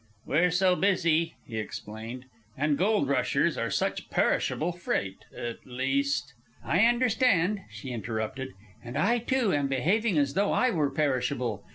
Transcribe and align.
"We're 0.25 0.49
so 0.49 0.75
busy," 0.75 1.35
he 1.45 1.57
explained, 1.57 2.25
"and 2.57 2.75
gold 2.75 3.07
rushers 3.07 3.55
are 3.55 3.69
such 3.69 4.09
perishable 4.09 4.71
freight, 4.71 5.19
at 5.37 5.63
least" 5.63 6.33
"I 6.65 6.85
understand," 6.87 7.61
she 7.69 7.89
interrupted, 7.91 8.53
"and 8.83 8.97
I, 8.97 9.19
too, 9.19 9.53
am 9.53 9.67
behaving 9.67 10.17
as 10.17 10.33
though 10.33 10.53
I 10.53 10.71
were 10.71 10.89
perishable. 10.89 11.63